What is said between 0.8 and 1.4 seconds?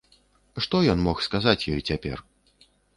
ён мог